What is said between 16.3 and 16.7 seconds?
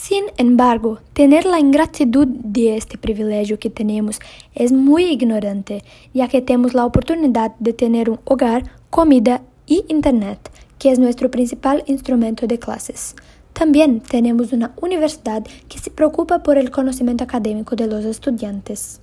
por el